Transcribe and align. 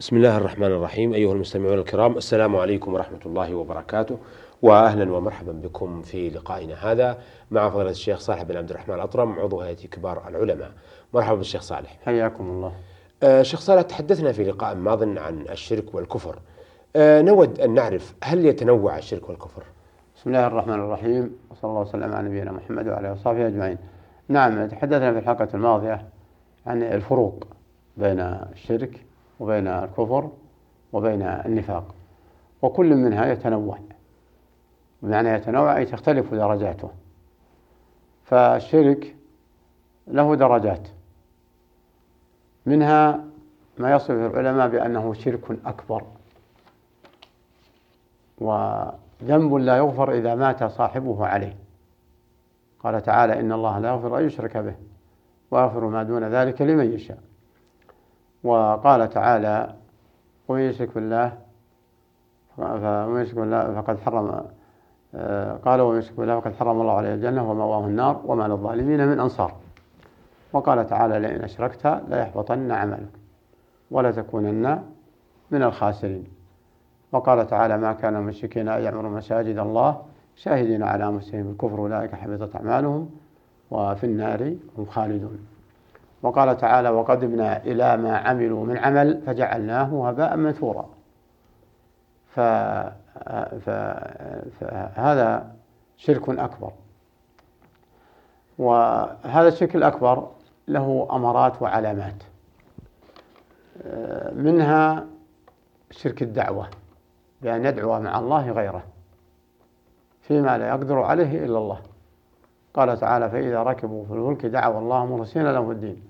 بسم 0.00 0.16
الله 0.16 0.36
الرحمن 0.36 0.66
الرحيم. 0.66 1.14
أيها 1.14 1.32
المستمعون 1.32 1.78
الكرام 1.78 2.16
السلام 2.16 2.56
عليكم 2.56 2.94
ورحمة 2.94 3.18
الله 3.26 3.54
وبركاته 3.54 4.18
وأهلا 4.62 5.12
ومرحبا 5.12 5.52
بكم 5.52 6.02
في 6.02 6.30
لقائنا 6.30 6.92
هذا 6.92 7.18
مع 7.50 7.70
فضيلة 7.70 7.90
الشيخ 7.90 8.18
صالح 8.18 8.42
بن 8.42 8.56
عبد 8.56 8.70
الرحمن 8.70 8.94
الأطرم 8.94 9.38
عضو 9.38 9.60
هيئة 9.60 9.86
كبار 9.86 10.28
العلماء. 10.28 10.70
مرحبا 11.14 11.36
بالشيخ 11.36 11.62
صالح. 11.62 11.98
حياكم 12.04 12.44
الله. 12.50 12.72
آه 13.22 13.42
شيخ 13.42 13.60
صالح 13.60 13.82
تحدثنا 13.82 14.32
في 14.32 14.44
لقاء 14.44 14.74
ماض 14.74 15.18
عن 15.18 15.40
الشرك 15.50 15.94
والكفر. 15.94 16.38
آه 16.96 17.22
نود 17.22 17.60
أن 17.60 17.74
نعرف 17.74 18.14
هل 18.24 18.46
يتنوع 18.46 18.98
الشرك 18.98 19.28
والكفر؟ 19.28 19.62
بسم 20.16 20.30
الله 20.30 20.46
الرحمن 20.46 20.74
الرحيم. 20.74 21.36
وصلى 21.50 21.70
الله 21.70 21.80
وسلم 21.80 22.12
على 22.12 22.28
نبينا 22.28 22.52
محمد 22.52 22.88
وعلى 22.88 23.00
آله 23.00 23.12
وصحبه 23.12 23.46
أجمعين. 23.46 23.78
نعم 24.28 24.68
تحدثنا 24.68 25.12
في 25.12 25.18
الحلقة 25.18 25.48
الماضية 25.54 26.08
عن 26.66 26.82
الفروق 26.82 27.46
بين 27.96 28.20
الشرك 28.20 29.05
وبين 29.40 29.66
الكفر 29.66 30.30
وبين 30.92 31.22
النفاق 31.22 31.94
وكل 32.62 32.94
منها 32.94 33.26
يتنوع. 33.26 33.78
بمعنى 35.02 35.28
يتنوع 35.28 35.76
أي 35.76 35.84
تختلف 35.84 36.34
درجاته. 36.34 36.90
فالشرك 38.24 39.16
له 40.06 40.34
درجات. 40.34 40.88
منها 42.66 43.24
ما 43.78 43.92
يصف 43.92 44.10
العلماء 44.10 44.68
بأنه 44.68 45.14
شرك 45.14 45.58
أكبر. 45.66 46.02
وذنب 48.38 49.54
لا 49.54 49.76
يغفر 49.76 50.12
إذا 50.12 50.34
مات 50.34 50.64
صاحبه 50.64 51.26
عليه. 51.26 51.56
قال 52.80 53.02
تعالى 53.02 53.40
إن 53.40 53.52
الله 53.52 53.78
لا 53.78 53.88
يغفر 53.88 54.18
أن 54.18 54.26
يشرك 54.26 54.56
به 54.56 54.74
ويغفر 55.50 55.86
ما 55.86 56.02
دون 56.02 56.24
ذلك 56.24 56.62
لمن 56.62 56.92
يشاء. 56.92 57.18
وقال 58.46 59.08
تعالى 59.08 59.74
ومن 60.48 60.60
يشرك 60.60 60.94
بالله 60.94 61.32
فمن 62.56 63.20
يشرك 63.20 63.34
بالله 63.34 63.82
فقد 63.82 63.98
حرم 63.98 64.44
قال 65.64 65.80
ومن 65.80 65.98
يشرك 65.98 66.16
بالله 66.16 66.40
فقد 66.40 66.54
حرم 66.54 66.80
الله 66.80 66.92
عليه 66.92 67.14
الجنة 67.14 67.50
ومأواه 67.50 67.86
النار 67.86 68.20
وما 68.24 68.48
للظالمين 68.48 69.08
من 69.08 69.20
أنصار. 69.20 69.54
وقال 70.52 70.86
تعالى 70.86 71.18
لئن 71.18 71.40
أشركت 71.44 72.02
ليحبطن 72.08 72.70
عملك 72.70 73.08
ولتكونن 73.90 74.82
من 75.50 75.62
الخاسرين. 75.62 76.26
وقال 77.12 77.46
تعالى 77.46 77.78
ما 77.78 77.92
كان 77.92 78.16
المشركين 78.16 78.68
أن 78.68 78.82
يعمروا 78.82 79.10
مساجد 79.10 79.58
الله 79.58 80.02
شاهدين 80.36 80.82
على 80.82 81.08
أنفسهم 81.08 81.50
الكفر 81.50 81.78
أولئك 81.78 82.14
حبطت 82.14 82.56
أعمالهم 82.56 83.10
وفي 83.70 84.04
النار 84.04 84.56
هم 84.78 84.84
خالدون. 84.84 85.55
وقال 86.22 86.56
تعالى 86.56 86.88
وقدمنا 86.88 87.56
إلى 87.56 87.96
ما 87.96 88.16
عملوا 88.16 88.66
من 88.66 88.78
عمل 88.78 89.22
فجعلناه 89.26 90.08
هباء 90.08 90.36
منثورا. 90.36 90.88
فهذا 94.60 95.52
شرك 95.96 96.28
أكبر. 96.28 96.72
وهذا 98.58 99.48
الشرك 99.48 99.76
الأكبر 99.76 100.30
له 100.68 101.08
أمارات 101.12 101.62
وعلامات. 101.62 102.22
منها 104.32 105.04
شرك 105.90 106.22
الدعوة 106.22 106.66
بأن 107.42 107.64
يدعو 107.64 108.00
مع 108.00 108.18
الله 108.18 108.50
غيره 108.50 108.82
فيما 110.22 110.58
لا 110.58 110.68
يقدر 110.68 111.02
عليه 111.02 111.44
إلا 111.44 111.58
الله. 111.58 111.80
قال 112.76 113.00
تعالى 113.00 113.30
فإذا 113.30 113.62
ركبوا 113.62 114.04
في 114.04 114.12
الفلك 114.12 114.46
دعوا 114.46 114.80
الله 114.80 115.06
مخلصين 115.06 115.42
له 115.42 115.70
الدين. 115.70 116.02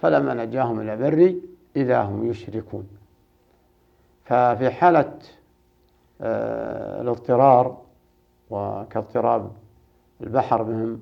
فلما 0.00 0.34
نجاهم 0.34 0.80
إلى 0.80 0.96
بر 0.96 1.34
إذا 1.76 2.02
هم 2.02 2.30
يشركون. 2.30 2.88
ففي 4.24 4.70
حالة 4.70 5.12
آه، 6.22 7.00
الاضطرار 7.00 7.76
وكاضطراب 8.50 9.50
البحر 10.20 10.62
بهم 10.62 11.00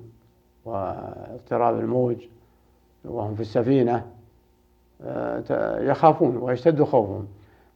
واضطراب 0.65 1.79
الموج 1.79 2.17
وهم 3.05 3.35
في 3.35 3.41
السفينة 3.41 4.05
آه، 5.01 5.79
يخافون 5.79 6.37
ويشتد 6.37 6.83
خوفهم 6.83 7.27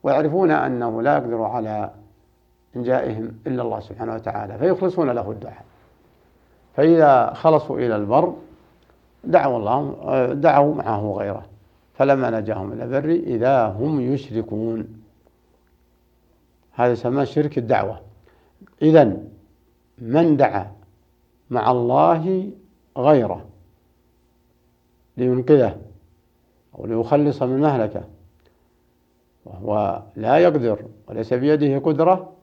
ويعرفون 0.04 0.52
أنه 0.52 1.02
لا 1.02 1.14
يقدر 1.18 1.42
على 1.42 1.92
إنجائهم 2.76 3.32
إلا 3.48 3.62
الله 3.62 3.80
سبحانه 3.80 4.16
وتعالى 4.16 4.58
فيخلصون 4.58 5.10
له 5.10 5.32
الدعاء. 5.32 5.66
فإذا 6.74 7.34
خلصوا 7.34 7.80
إلى 7.80 7.96
البر 7.96 8.36
دعوا 9.24 9.58
الله 9.58 10.34
دعوا 10.34 10.76
معه 10.76 11.14
غيره. 11.18 11.46
فلما 11.94 12.30
نجاهم 12.40 12.74
إلى 12.74 12.84
البر 12.84 13.10
إذا 13.10 13.66
هم 13.66 14.02
يشركون. 14.02 15.04
هذا 16.72 16.92
يسمى 16.92 17.26
شرك 17.26 17.58
الدعوة. 17.58 18.00
إذا 18.82 19.18
من 19.98 20.38
دعا 20.38 20.72
مع 21.50 21.72
الله 21.72 22.52
غيره 22.98 23.46
لينقذه 25.18 25.78
أو 26.76 26.86
ليخلص 26.86 27.44
من 27.44 27.60
مهلكه 27.60 28.04
وهو 29.46 30.02
لا 30.16 30.38
يقدر 30.38 30.86
وليس 31.08 31.34
بيده 31.34 31.80
قدرة 31.80 32.34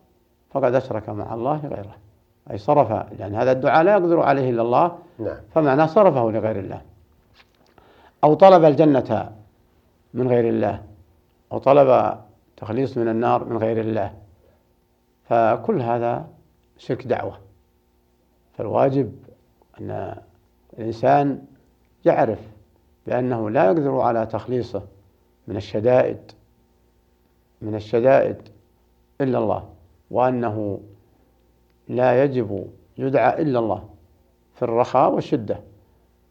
فقد 0.50 0.74
أشرك 0.74 1.08
مع 1.08 1.34
الله 1.34 1.66
غيره. 1.66 1.96
أي 2.50 2.58
صرف 2.58 2.90
لأن 3.18 3.34
هذا 3.34 3.52
الدعاء 3.52 3.82
لا 3.82 3.92
يقدر 3.92 4.20
عليه 4.20 4.50
إلا 4.50 4.62
الله 4.62 4.98
نعم. 5.18 5.36
فمعناه 5.54 5.86
صرفه 5.86 6.30
لغير 6.30 6.58
الله. 6.58 6.82
أو 8.24 8.34
طلب 8.34 8.64
الجنة 8.64 9.32
من 10.14 10.28
غير 10.28 10.48
الله 10.48 10.82
أو 11.52 11.58
طلب 11.58 12.18
تخليص 12.56 12.98
من 12.98 13.08
النار 13.08 13.44
من 13.44 13.56
غير 13.56 13.80
الله. 13.80 14.14
فكل 15.24 15.82
هذا 15.82 16.26
شرك 16.78 17.06
دعوة. 17.06 17.38
فالواجب 18.58 19.12
أن 19.80 20.16
الإنسان 20.78 21.42
يعرف 22.04 22.38
بأنه 23.06 23.50
لا 23.50 23.64
يقدر 23.64 24.00
على 24.00 24.26
تخليصه 24.26 24.82
من 25.48 25.56
الشدائد 25.56 26.32
من 27.62 27.74
الشدائد 27.74 28.36
إلا 29.20 29.38
الله 29.38 29.68
وأنه 30.10 30.80
لا 31.90 32.24
يجب 32.24 32.66
يدعى 32.98 33.42
إلا 33.42 33.58
الله 33.58 33.84
في 34.54 34.62
الرخاء 34.62 35.14
والشدة. 35.14 35.60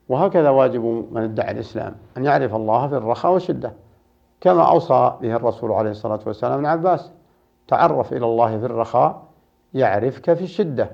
وهكذا 0.09 0.49
واجب 0.49 0.81
من 1.11 1.21
ادعى 1.23 1.51
الإسلام 1.51 1.95
أن 2.17 2.25
يعرف 2.25 2.55
الله 2.55 2.87
في 2.87 2.97
الرخاء 2.97 3.33
والشدة. 3.33 3.73
كما 4.41 4.69
أوصى 4.69 5.17
به 5.21 5.35
الرسول 5.35 5.71
عليه 5.71 5.91
الصلاة 5.91 6.19
والسلام 6.25 6.53
ابن 6.53 6.65
عباس 6.65 7.11
تعرف 7.67 8.13
إلى 8.13 8.25
الله 8.25 8.59
في 8.59 8.65
الرخاء 8.65 9.23
يعرفك 9.73 10.33
في 10.33 10.43
الشدة. 10.43 10.89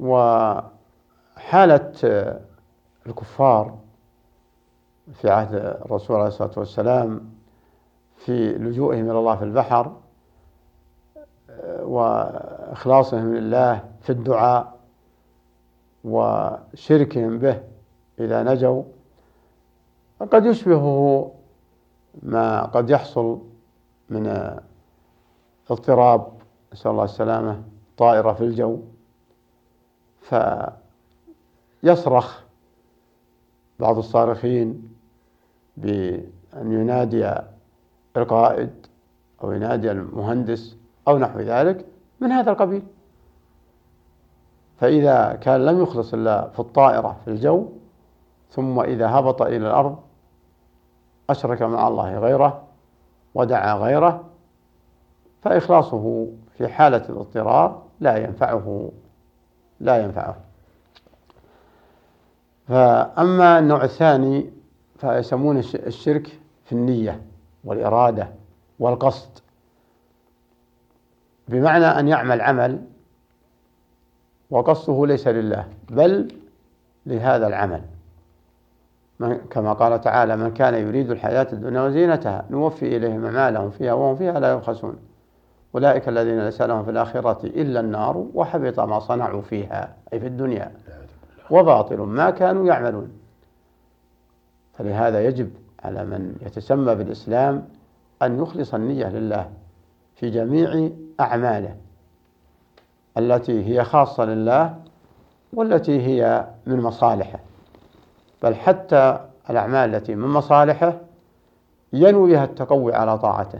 وحالة 0.00 0.72
الكفار 3.06 3.74
في 5.12 5.30
عهد 5.30 5.54
الرسول 5.54 6.16
عليه 6.16 6.28
الصلاة 6.28 6.52
والسلام 6.56 7.30
في 8.16 8.52
لجوئهم 8.52 9.10
إلى 9.10 9.18
الله 9.18 9.36
في 9.36 9.44
البحر 9.44 9.92
وإخلاصهم 12.68 13.34
لله 13.34 13.84
في 14.00 14.10
الدعاء 14.10 14.78
وشركهم 16.04 17.38
به 17.38 17.62
إذا 18.18 18.42
نجوا 18.42 18.82
قد 20.20 20.46
يشبهه 20.46 21.30
ما 22.22 22.62
قد 22.62 22.90
يحصل 22.90 23.38
من 24.10 24.56
اضطراب 25.70 26.32
نسأل 26.72 26.90
الله 26.90 27.04
السلامة 27.04 27.62
طائرة 27.96 28.32
في 28.32 28.44
الجو 28.44 28.80
فيصرخ 31.82 32.42
بعض 33.78 33.98
الصارخين 33.98 34.88
بأن 35.76 36.72
ينادي 36.72 37.34
القائد 38.16 38.86
أو 39.44 39.52
ينادي 39.52 39.90
المهندس 39.90 40.76
أو 41.08 41.18
نحو 41.18 41.40
ذلك. 41.40 41.86
من 42.20 42.32
هذا 42.32 42.50
القبيل؟ 42.50 42.82
فإذا 44.80 45.38
كان 45.40 45.64
لم 45.64 45.82
يخلص 45.82 46.14
إلا 46.14 46.48
في 46.48 46.60
الطائرة 46.60 47.16
في 47.24 47.30
الجو 47.30 47.68
ثم 48.50 48.80
إذا 48.80 49.10
هبط 49.10 49.42
إلى 49.42 49.56
الأرض 49.56 49.98
أشرك 51.30 51.62
مع 51.62 51.88
الله 51.88 52.18
غيره 52.18 52.62
ودعا 53.34 53.74
غيره 53.74 54.24
فإخلاصه 55.42 56.28
في 56.58 56.68
حالة 56.68 57.08
الاضطرار 57.08 57.82
لا 58.00 58.16
ينفعه 58.16 58.90
لا 59.80 60.02
ينفعه. 60.04 60.36
فأما 62.68 63.58
النوع 63.58 63.84
الثاني 63.84 64.50
فيسمون 64.96 65.58
الشرك 65.58 66.38
في 66.64 66.72
النية 66.72 67.22
والإرادة 67.64 68.28
والقصد. 68.78 69.30
بمعنى 71.48 71.84
أن 71.84 72.08
يعمل 72.08 72.40
عمل 72.40 72.78
وقصده 74.50 75.06
ليس 75.06 75.28
لله 75.28 75.68
بل 75.90 76.34
لهذا 77.06 77.46
العمل. 77.46 77.82
من 79.20 79.36
كما 79.50 79.72
قال 79.72 80.00
تعالى 80.00 80.36
من 80.36 80.54
كان 80.54 80.74
يريد 80.74 81.10
الحياة 81.10 81.46
الدنيا 81.52 81.80
وزينتها 81.80 82.44
نوفي 82.50 82.96
إليهم 82.96 83.24
أعمالهم 83.24 83.70
فيها 83.70 83.92
وهم 83.92 84.16
فيها 84.16 84.40
لا 84.40 84.52
يبخسون. 84.52 84.96
أولئك 85.74 86.08
الذين 86.08 86.44
ليس 86.44 86.62
لهم 86.62 86.84
في 86.84 86.90
الآخرة 86.90 87.46
إلا 87.46 87.80
النار 87.80 88.26
وحبط 88.34 88.80
ما 88.80 88.98
صنعوا 88.98 89.42
فيها 89.42 89.94
أي 90.12 90.20
في 90.20 90.26
الدنيا. 90.26 90.72
وباطل 91.50 91.96
ما 91.96 92.30
كانوا 92.30 92.66
يعملون. 92.66 93.12
فلهذا 94.78 95.24
يجب 95.26 95.50
على 95.84 96.04
من 96.04 96.36
يتسمى 96.46 96.94
بالإسلام 96.94 97.68
أن 98.22 98.42
يخلص 98.42 98.74
النية 98.74 99.08
لله. 99.08 99.50
في 100.18 100.30
جميع 100.30 100.90
أعماله 101.20 101.76
التي 103.18 103.64
هي 103.64 103.84
خاصة 103.84 104.24
لله 104.24 104.74
والتي 105.52 106.00
هي 106.06 106.46
من 106.66 106.80
مصالحه. 106.80 107.38
بل 108.42 108.54
حتى 108.54 109.20
الأعمال 109.50 109.94
التي 109.94 110.14
من 110.14 110.28
مصالحه 110.28 111.00
ينوي 111.92 112.30
بها 112.32 112.44
التقوي 112.44 112.94
على 112.94 113.18
طاعته 113.18 113.58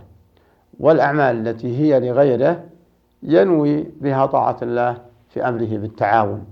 والأعمال 0.81 1.49
التي 1.49 1.79
هي 1.79 2.01
لغيره 2.01 2.65
ينوي 3.23 3.83
بها 3.83 4.27
طاعة 4.27 4.57
الله 4.63 4.99
في 5.29 5.49
أمره 5.49 5.77
بالتعاون. 5.77 6.47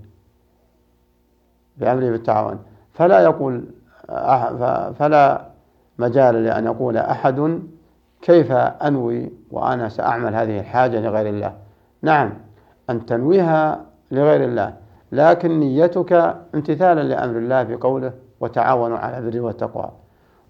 بأمره 1.76 2.10
بالتعاون. 2.10 2.58
فلا 2.92 3.20
يقول 3.20 3.64
فلا 4.98 5.46
مجال 5.98 6.44
لأن 6.44 6.64
يقول 6.64 6.96
أحد 6.96 7.60
كيف 8.26 8.52
أنوي 8.52 9.32
وأنا 9.50 9.88
سأعمل 9.88 10.34
هذه 10.34 10.60
الحاجة 10.60 11.00
لغير 11.00 11.26
الله؟ 11.28 11.52
نعم 12.02 12.32
أن 12.90 13.06
تنويها 13.06 13.80
لغير 14.10 14.44
الله 14.44 14.74
لكن 15.12 15.60
نيتك 15.60 16.36
امتثالا 16.54 17.02
لأمر 17.02 17.38
الله 17.38 17.64
في 17.64 17.74
قوله 17.74 18.12
وتعاونوا 18.40 18.98
على 18.98 19.18
البر 19.18 19.40
والتقوى. 19.40 19.90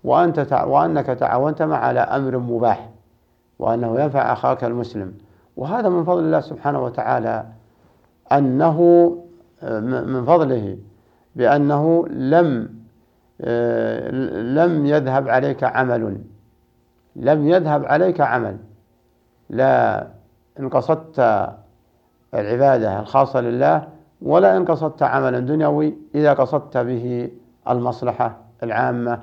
وأنت 0.05 0.41
تع... 0.41 0.65
وأنك 0.65 1.07
تعاونت 1.07 1.63
مع 1.63 1.77
على 1.77 2.01
أمر 2.01 2.39
مباح 2.39 2.89
وأنه 3.59 4.01
ينفع 4.01 4.33
أخاك 4.33 4.65
المسلم. 4.65 5.15
وهذا 5.57 5.89
من 5.89 6.05
فضل 6.05 6.21
الله 6.25 6.41
سبحانه 6.41 6.85
وتعالى 6.85 7.47
أنه 8.33 8.81
من 9.81 10.25
فضله 10.25 10.79
بأنه 11.37 12.09
لم 12.09 12.69
لم 14.57 14.87
يذهب 14.87 15.29
عليك 15.29 15.65
عمل. 15.65 16.19
لم 17.17 17.49
يذهب 17.49 17.85
عليك 17.85 18.21
عمل. 18.21 18.57
لا 19.51 20.07
إن 20.61 20.69
قصدت 20.69 21.49
العبادة 22.35 23.01
الخاصة 23.01 23.41
لله 23.41 23.89
ولا 24.23 24.57
إن 24.57 24.65
قصدت 24.65 25.03
عملا 25.03 25.41
دنيوي 25.41 25.95
إذا 26.15 26.33
قصدت 26.33 26.77
به 26.77 27.31
المصلحة 27.69 28.37
العامة 28.63 29.21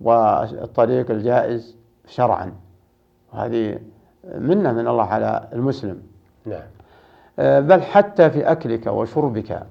والطريق 0.00 1.10
الجائز 1.10 1.76
شرعا. 2.06 2.52
وهذه 3.32 3.78
منة 4.38 4.72
من 4.72 4.88
الله 4.88 5.04
على 5.04 5.48
المسلم. 5.52 6.02
نعم. 6.46 6.62
آه، 7.38 7.60
بل 7.60 7.82
حتى 7.82 8.30
في 8.30 8.52
أكلك 8.52 8.86
وشربك 8.86 9.62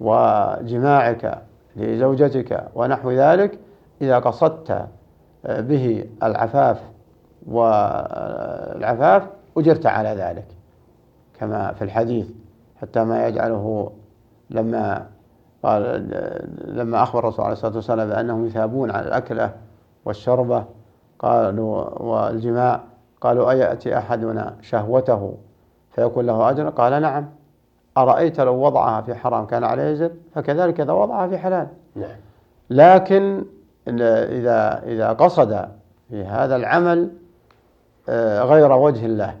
وجماعك 0.00 1.42
لزوجتك 1.76 2.68
ونحو 2.74 3.10
ذلك 3.10 3.58
إذا 4.02 4.18
قصدت 4.18 4.86
به 5.44 6.04
العفاف 6.22 6.93
والعفاف 7.48 9.22
أجرت 9.56 9.86
على 9.86 10.08
ذلك 10.08 10.46
كما 11.40 11.72
في 11.72 11.84
الحديث 11.84 12.26
حتى 12.80 13.04
ما 13.04 13.26
يجعله 13.26 13.92
لما 14.50 15.06
قال 15.62 16.08
لما 16.64 17.02
أخبر 17.02 17.18
الرسول 17.18 17.44
عليه 17.44 17.52
الصلاة 17.52 17.74
والسلام 17.74 18.08
بأنهم 18.08 18.46
يثابون 18.46 18.90
على 18.90 19.06
الأكلة 19.08 19.52
والشربة 20.04 20.64
قالوا 21.18 22.02
والجماع 22.02 22.80
قالوا 23.20 23.50
أيأتي 23.50 23.98
أحدنا 23.98 24.56
شهوته 24.60 25.34
فيكون 25.94 26.26
له 26.26 26.50
أجر؟ 26.50 26.68
قال 26.68 27.02
نعم. 27.02 27.30
أرأيت 27.96 28.40
لو 28.40 28.54
وضعها 28.54 29.00
في 29.02 29.14
حرام 29.14 29.46
كان 29.46 29.64
عليه 29.64 29.92
أجر 29.92 30.10
فكذلك 30.34 30.80
إذا 30.80 30.92
وضعها 30.92 31.28
في 31.28 31.38
حلال. 31.38 31.68
نعم. 31.96 32.16
لكن 32.70 33.44
إذا 33.88 34.82
إذا 34.82 35.12
قصد 35.12 35.68
في 36.08 36.24
هذا 36.24 36.56
العمل 36.56 37.10
غير 38.42 38.72
وجه 38.72 39.06
الله. 39.06 39.36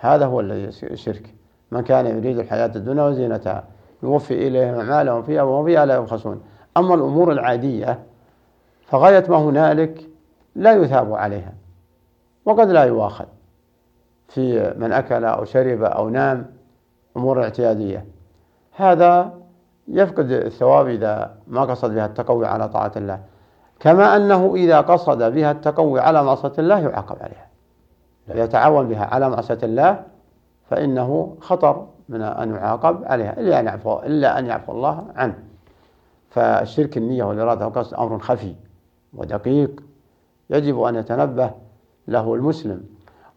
هذا 0.00 0.26
هو 0.26 0.40
الشرك 0.40 1.34
من 1.70 1.80
كان 1.80 2.06
يريد 2.06 2.38
الحياة 2.38 2.70
الدنيا 2.76 3.02
وزينتها 3.02 3.64
يوفي 4.02 4.48
إليهم 4.48 4.74
أعمالهم 4.74 5.22
فيها 5.22 5.42
وهم 5.42 5.64
فيها 5.64 5.86
لا 5.86 5.96
يبخسون. 5.96 6.42
أما 6.76 6.94
الأمور 6.94 7.32
العادية 7.32 7.98
فغاية 8.86 9.24
ما 9.28 9.36
هنالك 9.36 10.08
لا 10.54 10.72
يثاب 10.72 11.14
عليها 11.14 11.52
وقد 12.44 12.70
لا 12.70 12.84
يؤاخذ. 12.84 13.24
في 14.28 14.74
من 14.76 14.92
أكل 14.92 15.24
أو 15.24 15.44
شرب 15.44 15.82
أو 15.82 16.08
نام 16.08 16.46
أمور 17.16 17.42
اعتيادية. 17.42 18.04
هذا 18.76 19.32
يفقد 19.88 20.30
الثواب 20.30 20.88
إذا 20.88 21.34
ما 21.46 21.60
قصد 21.60 21.94
بها 21.94 22.06
التقوي 22.06 22.46
على 22.46 22.68
طاعة 22.68 22.92
الله. 22.96 23.20
كما 23.80 24.16
أنه 24.16 24.54
إذا 24.54 24.80
قصد 24.80 25.32
بها 25.32 25.50
التقوي 25.50 26.00
على 26.00 26.22
معصية 26.22 26.52
الله 26.58 26.78
يعاقب 26.78 27.16
عليها. 27.20 27.47
إذا 28.30 28.46
تعاون 28.46 28.88
بها 28.88 29.04
على 29.04 29.30
معصية 29.30 29.58
الله 29.62 30.04
فإنه 30.70 31.36
خطر 31.40 31.86
من 32.08 32.22
أن 32.22 32.54
يعاقب 32.54 33.04
عليها 33.04 33.40
إلا 33.40 33.60
أن 33.60 33.66
يعفو 33.66 33.98
إلا 33.98 34.38
أن 34.38 34.46
يعفو 34.46 34.72
الله 34.72 35.06
عنه. 35.16 35.38
فالشرك 36.30 36.96
النية 36.96 37.24
والإرادة 37.24 37.66
والقصد 37.66 37.94
أمر 37.94 38.18
خفي 38.18 38.54
ودقيق 39.14 39.82
يجب 40.50 40.82
أن 40.82 40.94
يتنبه 40.94 41.50
له 42.08 42.34
المسلم. 42.34 42.84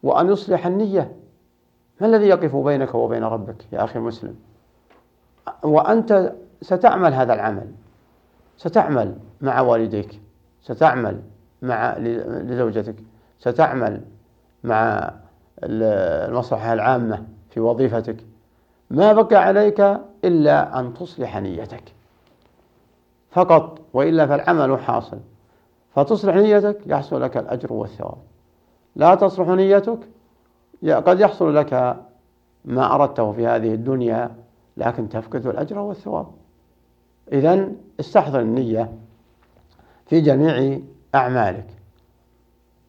وأن 0.03 0.31
يصلح 0.31 0.65
النية 0.65 1.11
ما 2.01 2.07
الذي 2.07 2.27
يقف 2.27 2.55
بينك 2.55 2.95
وبين 2.95 3.23
ربك 3.23 3.65
يا 3.71 3.83
أخي 3.83 3.99
مسلم 3.99 4.35
وأنت 5.63 6.33
ستعمل 6.61 7.13
هذا 7.13 7.33
العمل 7.33 7.71
ستعمل 8.57 9.15
مع 9.41 9.61
والديك 9.61 10.21
ستعمل 10.61 11.21
مع 11.61 11.97
لزوجتك 11.97 12.95
ستعمل 13.39 14.01
مع 14.63 15.12
المصلحة 15.63 16.74
العامة 16.74 17.24
في 17.50 17.60
وظيفتك. 17.60 18.18
ما 18.90 19.13
بقى 19.13 19.36
عليك 19.36 19.80
إلا 20.25 20.80
أن 20.80 20.94
تصلح 20.94 21.38
نيتك. 21.38 21.84
فقط 23.31 23.80
وإلا 23.94 24.28
فالعمل 24.28 24.80
حاصل. 24.80 25.19
فتصلح 25.96 26.36
نيتك 26.36 26.78
يحصل 26.86 27.22
لك 27.22 27.38
الأجر 27.38 27.74
والثواب. 27.74 28.18
لا 28.96 29.16
تصلح 29.16 29.48
نيتك 29.48 30.00
قد 30.84 31.20
يحصل 31.20 31.56
لك 31.56 31.98
ما 32.65 32.96
أردته 32.96 33.32
في 33.32 33.48
هذه 33.48 33.74
الدنيا 33.74 34.36
لكن 34.77 35.10
تفقد 35.10 35.48
الأجر 35.48 35.80
والثواب. 35.80 36.27
إذا 37.32 37.72
استحضر 38.00 38.39
النية 38.39 38.94
في 40.06 40.22
جميع 40.22 40.80
أعمالك. 41.15 41.68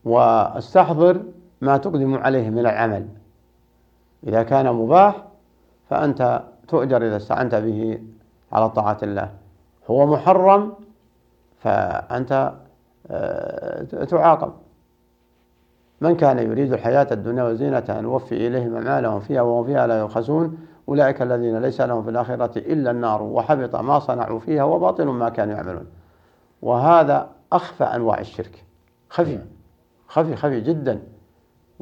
واستحضر 0.04 1.22
ما 1.62 1.76
تقدم 1.76 2.14
عليه 2.14 2.50
من 2.50 2.58
العمل. 2.58 3.06
إذا 4.26 4.42
كان 4.42 4.72
مباح 4.72 5.24
فأنت 5.90 6.42
تؤجر 6.68 7.06
إذا 7.06 7.16
استعنت 7.16 7.54
به 7.54 8.02
على 8.52 8.70
طاعة 8.70 8.98
الله. 9.02 9.30
هو 9.90 10.06
محرم 10.06 10.72
فأنت 11.58 12.52
آه، 13.10 14.04
تعاقب. 14.04 14.52
من 16.00 16.16
كان 16.16 16.38
يريد 16.38 16.72
الحياة 16.72 17.06
الدنيا 17.12 17.44
وزينتها 17.44 18.00
نوفي 18.00 18.46
إليهم 18.46 18.74
أعمالهم 18.74 19.20
فيها 19.20 19.42
وهم 19.42 19.64
فيها 19.64 19.86
لا 19.86 20.00
يبخسون 20.00 20.58
أولئك 20.88 21.22
الذين 21.22 21.58
ليس 21.58 21.80
لهم 21.80 22.02
في 22.02 22.10
الآخرة 22.10 22.58
إلا 22.58 22.90
النار 22.90 23.22
وحبط 23.22 23.76
ما 23.76 23.98
صنعوا 23.98 24.38
فيها 24.38 24.64
وباطل 24.64 25.04
ما 25.04 25.28
كانوا 25.28 25.54
يعملون. 25.54 25.86
وهذا 26.62 27.28
أخفى 27.52 27.84
أنواع 27.84 28.20
الشرك. 28.20 28.64
خفي 29.10 29.38
خفي 30.08 30.36
خفي 30.36 30.60
جدا. 30.60 31.02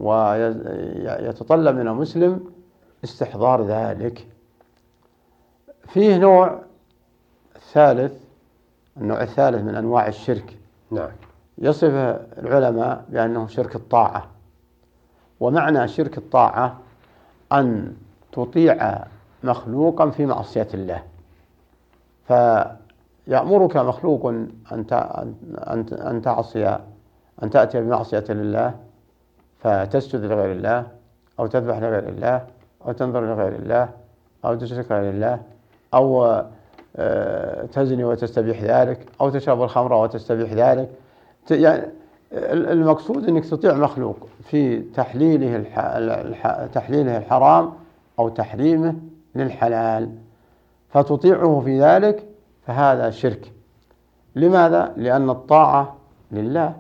ويتطلب 0.01 1.77
من 1.77 1.89
المسلم 1.89 2.45
استحضار 3.05 3.63
ذلك. 3.67 4.27
فيه 5.89 6.17
نوع 6.17 6.59
ثالث 7.73 8.13
النوع 8.97 9.23
الثالث 9.23 9.63
من 9.63 9.75
أنواع 9.75 10.07
الشرك. 10.07 10.57
نعم. 10.91 11.11
يصف 11.59 11.93
العلماء 12.39 13.05
بأنه 13.09 13.47
شرك 13.47 13.77
الطاعة. 13.77 14.27
ومعنى 15.41 15.89
شرك 15.89 16.19
الطاعة 16.19 16.79
أن 17.53 17.97
تطيع 18.33 19.05
مخلوقا 19.45 20.11
في 20.11 20.27
معصية 20.27 20.69
الله. 20.75 21.03
فيأمرك 22.27 23.77
مخلوق 23.77 24.27
أن 24.27 24.85
أن 25.93 26.23
تعصي 26.23 26.79
أن 27.43 27.51
تأتي 27.51 27.81
بمعصية 27.81 28.25
لله 28.29 28.75
فتسجد 29.61 30.25
لغير 30.25 30.53
الله 30.53 30.87
أو 31.41 31.47
تذبح 31.47 31.79
لغير 31.79 32.09
الله 32.09 32.47
أو 32.87 32.93
تنظر 32.93 33.21
لغير 33.21 33.57
الله 33.57 33.89
أو 34.45 34.55
تشرك 34.55 34.93
لغير 34.93 35.11
الله 35.11 35.43
أو 35.95 36.43
آه، 36.97 37.67
تزني 37.67 38.05
وتستبيح 38.05 38.63
ذلك 38.63 39.07
أو 39.21 39.31
تشرب 39.31 39.63
الخمر 39.63 39.93
وتستبيح 39.93 40.53
ذلك. 40.53 40.91
يعني 41.51 41.83
المقصود 42.33 43.29
أنك 43.29 43.45
تطيع 43.45 43.75
مخلوق 43.75 44.29
في 44.45 44.81
تحليله 44.81 45.59
تحليله 46.73 47.17
الحرام 47.17 47.73
أو 48.19 48.29
تحريمه 48.29 48.95
للحلال. 49.35 50.11
فتطيعه 50.89 51.63
في 51.65 51.81
ذلك 51.81 52.27
فهذا 52.67 53.11
شرك. 53.11 53.53
لماذا؟ 54.37 54.95
لأن 54.97 55.31
الطاعة 55.31 55.97
لله 56.33 56.75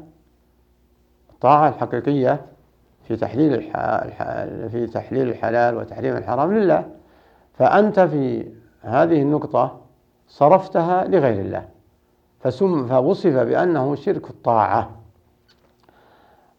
الطاعة 1.31 1.69
الحقيقية 1.69 2.41
في 3.05 3.17
تحليل 3.17 3.63
في 4.71 4.87
تحليل 4.95 5.29
الحلال 5.29 5.77
وتحريم 5.77 6.17
الحرام 6.17 6.55
لله. 6.55 6.89
فأنت 7.55 8.01
في 8.01 8.53
هذه 8.83 9.23
النقطة 9.23 9.81
صرفتها 10.29 11.05
لغير 11.05 11.41
الله. 11.41 11.69
فسم 12.41 12.87
فوصف 12.87 13.33
بأنه 13.33 13.95
شرك 13.95 14.31
الطاعة. 14.31 14.91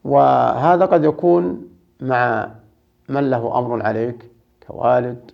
وهذا 0.03 0.85
قد 0.85 1.03
يكون 1.03 1.69
مع 1.99 2.49
من 3.09 3.29
له 3.29 3.59
أمر 3.59 3.85
عليك 3.85 4.31
كوالد 4.67 5.31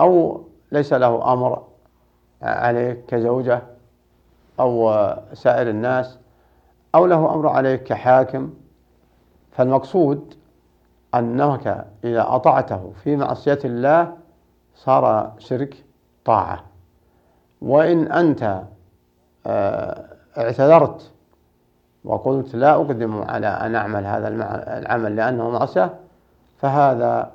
أو 0.00 0.44
ليس 0.72 0.92
له 0.92 1.32
أمر 1.32 1.62
عليك 2.42 3.04
كزوجة 3.08 3.62
أو 4.60 4.92
سائر 5.32 5.70
الناس 5.70 6.18
أو 6.94 7.06
له 7.06 7.34
أمر 7.34 7.48
عليك 7.48 7.82
كحاكم. 7.82 8.50
فالمقصود 9.56 10.34
أنك 11.14 11.86
إذا 12.04 12.26
أطعته 12.28 12.92
في 13.04 13.16
معصية 13.16 13.58
الله 13.64 14.16
صار 14.74 15.32
شرك 15.38 15.84
طاعة. 16.24 16.64
وإن 17.62 18.12
أنت 18.12 18.62
آه، 19.46 20.04
اعتذرت 20.38 21.12
وقلت 22.04 22.54
لا 22.54 22.74
أقدم 22.74 23.22
على 23.22 23.46
أن 23.46 23.74
أعمل 23.74 24.06
هذا 24.06 24.28
العمل 24.78 25.16
لأنه 25.16 25.50
معصية 25.50 25.94
فهذا 26.58 27.32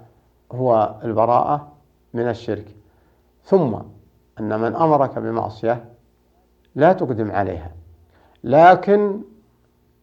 هو 0.51 0.95
البراءة 1.03 1.71
من 2.13 2.29
الشرك. 2.29 2.75
ثم 3.43 3.75
أن 4.39 4.59
من 4.59 4.75
أمرك 4.75 5.19
بمعصية 5.19 5.85
لا 6.75 6.93
تقدم 6.93 7.31
عليها. 7.31 7.71
لكن 8.43 9.21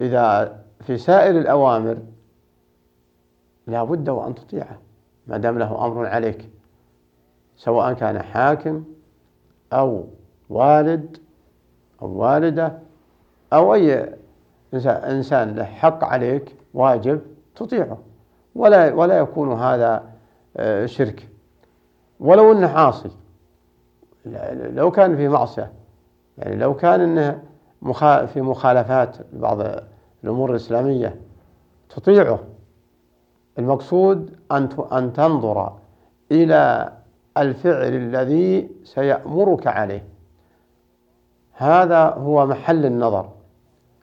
إذا 0.00 0.58
في 0.80 0.98
سائر 0.98 1.38
الأوامر 1.38 1.98
لا 3.66 3.84
بد 3.84 4.08
وأن 4.08 4.34
تطيعه 4.34 4.78
ما 5.26 5.36
دام 5.36 5.58
له 5.58 5.86
أمر 5.86 6.06
عليك 6.06 6.50
سواء 7.56 7.92
كان 7.92 8.22
حاكم 8.22 8.84
أو 9.72 10.04
والد 10.50 11.16
أو 12.02 12.08
والدة 12.08 12.78
أو 13.52 13.74
أي 13.74 14.14
إنسان 14.86 15.54
له 15.54 15.64
حق 15.64 16.04
عليك 16.04 16.56
واجب 16.74 17.20
تطيعه. 17.56 17.98
ولا 18.54 18.94
ولا 18.94 19.18
يكون 19.18 19.52
هذا 19.52 20.04
آه، 20.56 20.86
شرك. 20.86 21.28
ولو 22.20 22.52
إنه 22.52 22.68
عاصي. 22.68 23.10
لو 24.52 24.90
كان 24.90 25.16
في 25.16 25.28
معصية. 25.28 25.72
يعني 26.38 26.56
لو 26.56 26.74
كان 26.74 27.00
إنه 27.00 27.42
في 28.26 28.40
مخالفات 28.40 29.16
بعض 29.32 29.58
الأمور 30.24 30.50
الإسلامية. 30.50 31.20
تطيعه 31.88 32.38
المقصود 33.58 34.36
أن 34.52 34.68
أن 34.92 35.12
تنظر 35.12 35.72
إلى 36.32 36.92
الفعل 37.38 37.94
الذي 37.94 38.70
سيأمرك 38.84 39.66
عليه. 39.66 40.04
هذا 41.52 42.04
هو 42.04 42.46
محل 42.46 42.86
النظر. 42.86 43.28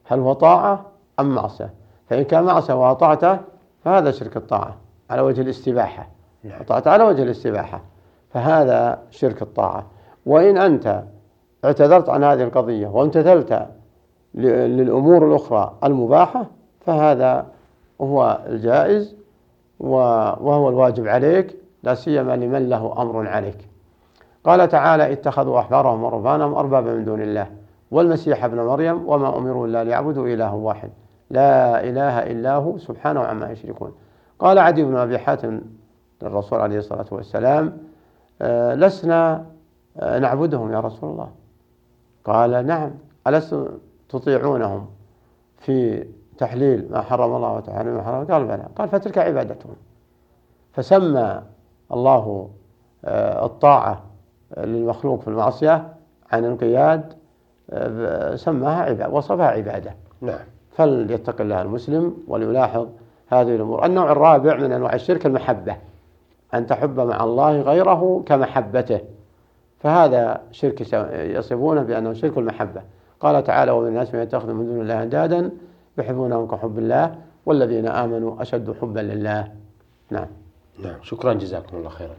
هل 0.05 0.19
هو 0.19 0.33
طاعة 0.33 0.85
أم 1.19 1.35
معصية؟ 1.35 1.73
فإن 2.09 2.23
كان 2.23 2.43
معصية 2.43 2.73
وأطعته 2.73 3.39
فهذا 3.83 4.11
شرك 4.11 4.37
الطاعة 4.37 4.77
على 5.09 5.21
وجه 5.21 5.41
الاستباحة. 5.41 6.07
أطعت 6.45 6.87
على 6.87 7.03
وجه 7.03 7.23
الاستباحة 7.23 7.81
فهذا 8.29 9.03
شرك 9.09 9.41
الطاعة. 9.41 9.85
وإن 10.25 10.57
أنت 10.57 11.03
اعتذرت 11.65 12.09
عن 12.09 12.23
هذه 12.23 12.43
القضية 12.43 12.87
وامتثلت 12.87 13.67
للأمور 14.35 15.27
الأخرى 15.27 15.73
المباحة 15.83 16.45
فهذا 16.85 17.45
هو 18.01 18.39
الجائز 18.47 19.15
وهو 19.79 20.69
الواجب 20.69 21.07
عليك 21.07 21.55
لا 21.83 21.95
سيما 21.95 22.35
لمن 22.35 22.69
له 22.69 23.01
أمر 23.01 23.27
عليك. 23.27 23.67
قال 24.43 24.69
تعالى 24.69 25.13
اتخذوا 25.13 25.59
أحبارهم 25.59 26.03
ورهبانهم 26.03 26.53
أربابا 26.53 26.93
من 26.93 27.05
دون 27.05 27.21
الله 27.21 27.47
والمسيح 27.91 28.43
ابن 28.43 28.57
مريم 28.57 29.09
وما 29.09 29.37
أمروا 29.37 29.67
إلا 29.67 29.83
ليعبدوا 29.83 30.27
إله 30.27 30.55
واحد 30.55 30.89
لا 31.29 31.83
إله 31.83 32.19
إلا 32.19 32.55
هو 32.55 32.77
سبحانه 32.77 33.19
عما 33.19 33.51
يشركون. 33.51 33.91
قال 34.39 34.59
عدي 34.59 34.83
بن 34.83 34.95
أبي 34.95 35.17
حاتم 35.17 35.61
للرسول 36.21 36.59
عليه 36.59 36.77
الصلاة 36.77 37.05
والسلام 37.11 37.77
آه، 38.41 38.75
لسنا 38.75 39.45
آه، 39.99 40.19
نعبدهم 40.19 40.71
يا 40.71 40.79
رسول 40.79 41.09
الله؟ 41.09 41.29
قال 42.25 42.67
نعم. 42.67 42.91
ألستم 43.27 43.67
تطيعونهم 44.09 44.87
في 45.57 46.05
تحليل 46.37 46.87
ما 46.91 47.01
حرم 47.01 47.35
الله 47.35 47.53
وتحريم 47.53 47.95
ما 47.95 48.03
حرم. 48.03 48.25
قال 48.25 48.45
بلى. 48.45 48.65
قال 48.75 48.89
فتلك 48.89 49.17
عبادتهم. 49.17 49.75
فسمى 50.73 51.41
الله 51.91 52.49
آه، 53.05 53.45
الطاعة 53.45 54.03
للمخلوق 54.57 55.21
في 55.21 55.27
المعصية 55.27 55.93
عن 56.31 56.45
القياد 56.45 57.13
سماها 58.35 58.83
عبادة 58.83 59.09
وصفها 59.09 59.47
عبادة. 59.47 59.95
نعم. 60.21 60.39
فليتق 60.71 61.41
الله 61.41 61.61
المسلم 61.61 62.17
وليلاحظ 62.27 62.87
هذه 63.27 63.55
الأمور. 63.55 63.85
النوع 63.85 64.11
الرابع 64.11 64.55
من 64.55 64.71
أنواع 64.71 64.93
الشرك 64.93 65.25
المحبة. 65.25 65.77
أن 66.53 66.67
تحب 66.67 66.99
مع 66.99 67.23
الله 67.23 67.61
غيره 67.61 68.23
كمحبته. 68.25 68.99
فهذا 69.79 70.41
شرك 70.51 70.81
يصفونه 71.13 71.83
بأنه 71.83 72.13
شرك 72.13 72.37
المحبة. 72.37 72.81
قال 73.25 73.43
تعالى 73.43 73.71
ومن 73.71 73.87
الناس 73.87 74.13
من 74.13 74.21
يتخذ 74.21 74.53
من 74.53 74.65
دون 74.65 74.81
الله 74.81 75.03
أندادا 75.03 75.51
يحبونهم 75.97 76.47
كحب 76.47 76.79
الله 76.79 77.15
والذين 77.45 77.87
آمنوا 77.87 78.41
أشد 78.41 78.75
حبا 78.81 78.99
لله. 78.99 79.51
نعم. 80.09 80.27
نعم. 80.83 80.95
شكرا. 81.01 81.33
جزاكم 81.33 81.77
الله 81.77 81.89
خيرا. 81.89 82.15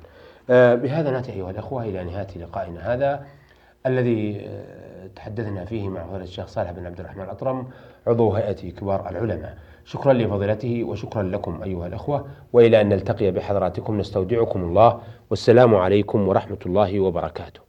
آه، 0.50 0.74
بهذا 0.74 1.10
نأتي 1.10 1.32
أيها 1.32 1.50
الأخوة 1.50 1.84
إلى 1.84 2.04
نهاية 2.04 2.26
لقائنا 2.36 2.94
هذا 2.94 3.26
الذي 3.86 4.40
آه، 4.46 5.06
تحدثنا 5.16 5.64
فيه 5.64 5.88
مع 5.88 6.06
فضيلة 6.06 6.24
الشيخ 6.24 6.46
صالح 6.46 6.70
بن 6.70 6.86
عبد 6.86 7.00
الرحمن 7.00 7.24
الأطرم 7.24 7.66
عضو 8.06 8.32
هيئة 8.32 8.70
كبار 8.70 9.10
العلماء. 9.10 9.58
شكرا 9.84 10.12
لفضيلته 10.12 10.84
وشكرا 10.84 11.22
لكم 11.22 11.62
أيها 11.62 11.86
الأخوة 11.86 12.26
وإلى 12.52 12.80
أن 12.80 12.88
نلتقي 12.88 13.30
بحضراتكم 13.30 13.98
نستودعكم 13.98 14.62
الله 14.62 15.00
والسلام 15.30 15.74
عليكم 15.74 16.28
ورحمة 16.28 16.58
الله 16.66 17.00
وبركاته. 17.00 17.65